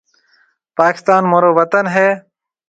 پاڪستان 0.79 1.21
مهورو 1.31 1.49
وطن 1.59 1.85
هيَ۔ 1.95 2.07